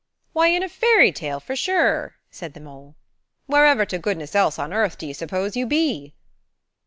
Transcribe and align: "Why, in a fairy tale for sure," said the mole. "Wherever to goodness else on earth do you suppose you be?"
"Why, 0.33 0.47
in 0.47 0.63
a 0.63 0.67
fairy 0.67 1.11
tale 1.11 1.39
for 1.39 1.55
sure," 1.55 2.15
said 2.31 2.55
the 2.55 2.59
mole. 2.59 2.95
"Wherever 3.45 3.85
to 3.85 3.99
goodness 3.99 4.33
else 4.33 4.57
on 4.57 4.73
earth 4.73 4.97
do 4.97 5.05
you 5.05 5.13
suppose 5.13 5.55
you 5.55 5.67
be?" 5.67 6.15